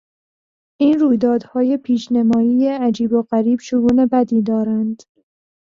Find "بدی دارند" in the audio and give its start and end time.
4.11-5.03